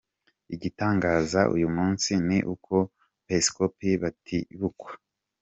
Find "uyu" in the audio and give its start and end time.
1.55-1.67